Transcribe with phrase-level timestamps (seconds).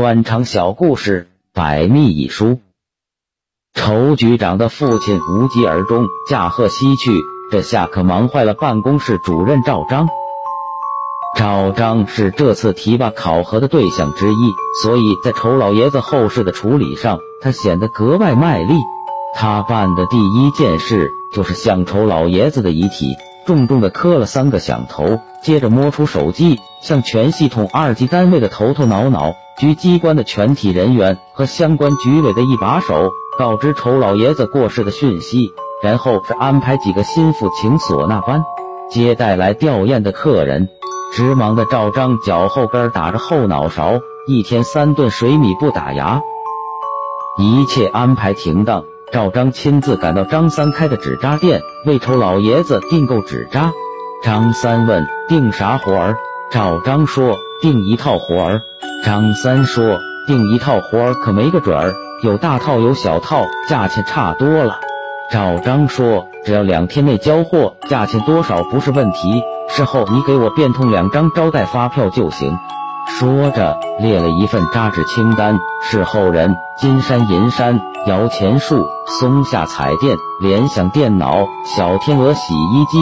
[0.00, 2.58] 官场小故事，百密一疏。
[3.74, 7.12] 仇局长的父亲无疾而终，驾鹤西去，
[7.52, 10.08] 这下可忙坏了办公室主任赵章。
[11.36, 18.72] 赵章是这次提拔考核的对象之一，所以在仇老爷子后事的处理上，他显得格外卖力。
[19.34, 38.42] 他办的第一件事就是向仇老爷子的遗体重重的磕了三个响头，接着摸出手机，向全系统二级单位的头头脑脑、局机关的全体人员和相关局委的一把手告知仇老爷子过世的讯息，然后是安排几个心腹请唢呐班
[38.90, 40.70] 接待来吊唁的客人。
[41.12, 46.22] 直忙的赵章脚后跟打着后脑勺，一天三顿水米不打牙。
[47.36, 53.72] 一切安排停当，赵章亲自赶到张三开的纸扎店，为仇老爷子订购纸扎。
[54.22, 56.16] 张三问：“订啥活儿？”
[56.50, 58.62] 赵章说：“订一套活儿。”
[59.04, 64.78] 张三说：“订一套活儿可没个准儿，有大套有小套，价钱差多了。”
[65.32, 69.42] 赵章说：“只要两天内交货，价钱多少不是问题。
[69.68, 72.58] 事后你给我变通两张招待发票就行。”
[73.18, 81.46] 说着列了一份扎纸清单：事后人金山银山、摇钱树、松下彩电、联想电脑、
[81.76, 82.98] 小天鹅洗衣机、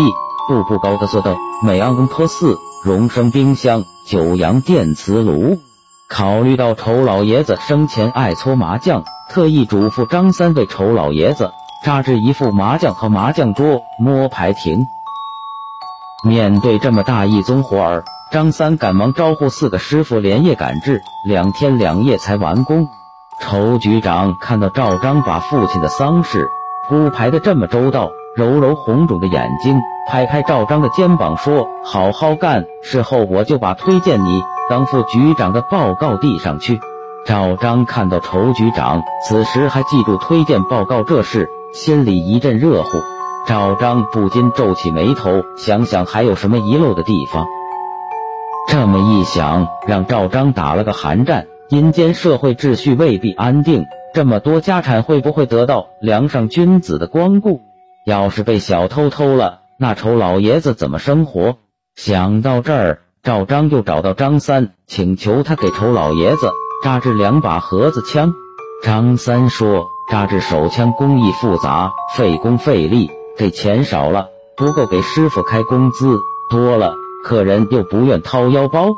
[0.48, 5.58] 步步高的做到美安公托四、荣升冰箱、九阳电磁炉。
[6.08, 11.50] 考虑到仇老爷子生前爱搓麻将，特意嘱咐张三为仇老爷子。
[11.84, 14.84] 扎制一副麻将和麻将桌、摸牌亭。
[16.24, 22.88] 面对这么大一宗活儿，张三赶忙招呼四个师傅连夜赶制，两天两夜才完工。
[23.40, 26.50] 仇局长看到赵章把父亲的丧事
[26.88, 36.80] 铺排的这么周到，揉揉红肿的眼睛，拍拍赵章的肩膀说：“好好干，事后我就把推荐你当副局长的报告递上去。”
[37.26, 41.50] 赵章看到仇局长此时还记住推荐报告这事。
[41.74, 43.02] 心里一阵热乎，
[43.46, 47.46] 赵章不禁皱起眉头，想想还有什么遗漏的地方。
[48.66, 51.46] 这么一想，让赵章打了个寒战。
[51.68, 57.60] 阴间社会秩序未必安定，这么多家产会不会得到梁上君子的光顾？
[58.06, 61.58] 要是被小偷偷了，那丑老爷子怎么生活？
[61.94, 66.50] 想到这儿，赵章又找到张三，请求他给丑老爷子
[66.82, 68.32] 扎制两把盒子枪。
[68.82, 69.86] 张三说。
[70.10, 76.16] 扎制手枪工艺复杂，费工费力，这钱少了不够给师傅开工资，
[76.48, 76.94] 多了
[77.26, 78.88] 客人又不愿掏腰包。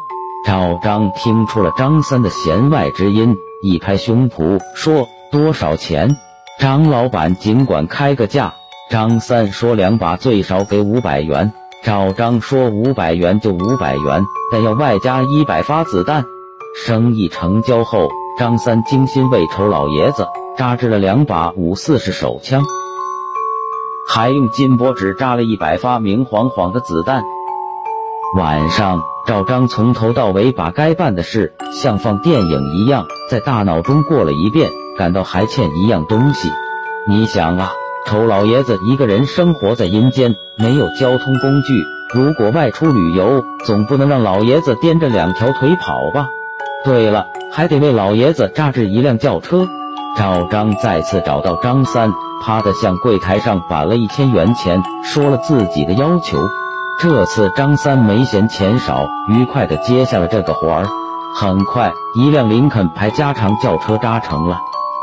[0.46, 6.16] 赵章听出了张三的弦外之音，一拍胸脯说：“多少钱？”
[6.60, 8.54] 张老板尽管开个价。
[8.90, 11.52] 张三说：“两把最少给五百元。”
[11.84, 16.24] 赵章说：“五百元就五百元，但要外加一百发子弹。”
[16.84, 20.26] 生意成交后，张三精心为仇老爷子。
[20.58, 22.62] 扎制了两把五四式手枪，
[24.06, 27.22] 还用金箔纸扎了一百发明晃晃的子弹。
[28.36, 36.50] 晚上，赵章从头到尾把该办的事像放电影一样在大脑中过了一遍，感到还欠一样东西。
[37.08, 37.70] 你想啊，
[38.06, 46.28] 丑老爷子一个人生活在阴间，没有交通工具，如果外出旅游，总不能让老爷子掂着两条腿跑吧？
[46.84, 49.68] 对了，还得为老爷子扎制一辆轿车。
[50.16, 52.12] 赵章再次找到张三，
[52.42, 56.38] 啪的向柜台上板了一千元钱，说了自己的要求。
[56.98, 60.86] 这次张三没嫌钱少，愉快的接下了这个活儿。
[61.36, 64.58] 很快，一辆林肯牌加长轿车扎成了。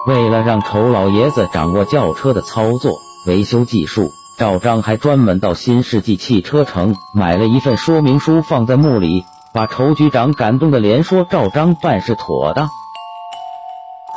[0.07, 12.69] 为了让仇老爷子掌握轿车的操作、维修技术，赵章还专门到新世纪汽车城买了一份说明书，放在墓里，把仇局长感动的连说：“赵章办事妥当。”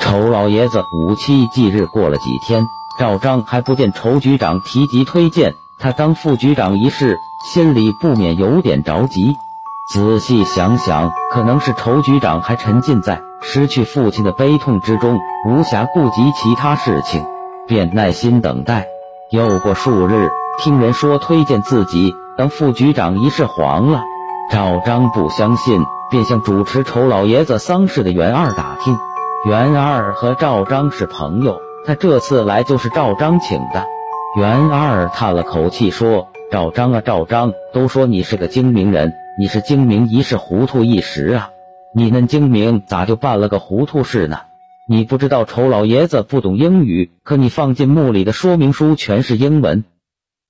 [0.00, 7.18] 仇老爷子五七忌日过了几天，赵章还不见仇局长提及推荐他当副局长一事，
[7.52, 9.34] 心里不免有点着急。
[9.92, 17.24] 仔细想想，可能是仇局长还沉浸在失去父亲的悲痛之中，无暇顾及其他事情，
[17.66, 18.86] 便耐心等待。
[19.30, 24.02] 又过数日，听人说推荐自己当副局长一事黄了，
[24.50, 28.98] 赵章不相信，便向主持仇老爷子丧事的袁二打听。
[29.46, 33.86] 袁二和赵章是朋友，他这次来就是赵章请的。
[34.36, 41.50] 袁二叹了口气说：“赵章啊，赵章，都说你是个精明人，你是精明一世，糊涂一时啊！
[41.92, 44.38] 你嫩精明，咋就办了个糊涂事呢？
[44.88, 49.84] 你不知道丑老爷子不懂英语，可你放进墓里的说明书全是英文，